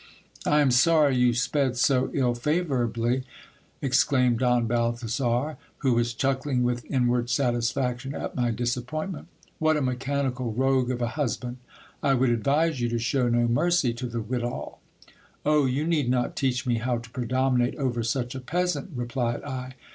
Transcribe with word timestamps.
I 0.47 0.61
am 0.61 0.71
sorry 0.71 1.15
you 1.15 1.35
sped 1.35 1.77
so 1.77 2.09
ill 2.13 2.33
favouredly, 2.33 3.23
exclaimed 3.83 4.39
Don 4.39 4.65
Balthazar, 4.65 5.57
who 5.77 5.93
was 5.93 6.15
chuckling 6.15 6.63
with 6.63 6.83
in 6.85 7.05
ward 7.07 7.29
satisfaction 7.29 8.15
at 8.15 8.35
my 8.35 8.49
disappointment. 8.49 9.27
What 9.59 9.77
a 9.77 9.81
mechanical 9.83 10.53
rogue 10.53 10.89
of 10.89 11.03
a 11.03 11.09
hus 11.09 11.37
band! 11.37 11.57
I 12.01 12.15
would 12.15 12.31
advise 12.31 12.81
you 12.81 12.89
to 12.89 12.97
shew 12.97 13.29
no 13.29 13.47
mercy 13.47 13.93
to 13.93 14.07
the 14.07 14.21
wittol. 14.21 14.79
Oh! 15.45 15.67
you 15.67 15.85
need 15.85 16.09
not 16.09 16.35
teach 16.35 16.65
me 16.65 16.79
how 16.79 16.97
to 16.97 17.09
predominate 17.11 17.75
over 17.75 18.01
such 18.01 18.33
a 18.33 18.39
peasant, 18.41 18.89
replied 18.95 19.43
I. 19.43 19.75